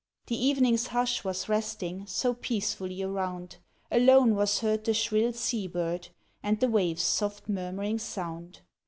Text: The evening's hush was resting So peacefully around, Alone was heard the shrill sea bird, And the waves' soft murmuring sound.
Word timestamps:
The 0.25 0.43
evening's 0.45 0.87
hush 0.87 1.23
was 1.23 1.47
resting 1.47 2.07
So 2.07 2.33
peacefully 2.33 3.03
around, 3.03 3.57
Alone 3.91 4.33
was 4.33 4.61
heard 4.61 4.83
the 4.83 4.95
shrill 4.95 5.31
sea 5.31 5.67
bird, 5.67 6.07
And 6.41 6.59
the 6.59 6.69
waves' 6.69 7.03
soft 7.03 7.47
murmuring 7.47 7.99
sound. 7.99 8.61